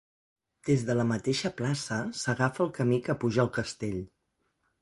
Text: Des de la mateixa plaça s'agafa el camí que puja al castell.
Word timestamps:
Des 0.69 0.85
de 0.87 0.95
la 0.99 1.05
mateixa 1.09 1.51
plaça 1.59 1.99
s'agafa 2.21 2.67
el 2.67 2.73
camí 2.79 2.99
que 3.09 3.17
puja 3.25 3.45
al 3.45 3.55
castell. 3.59 4.05